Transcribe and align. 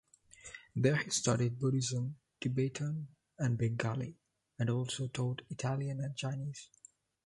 There 0.75 0.95
he 0.95 1.11
studied 1.11 1.59
Buddhism, 1.59 2.17
Tibetan 2.39 3.09
and 3.37 3.55
Bengali, 3.55 4.17
and 4.57 4.67
also 4.67 5.07
taught 5.09 5.43
Italian 5.51 5.99
and 5.99 6.15
Chinese. 6.17 6.69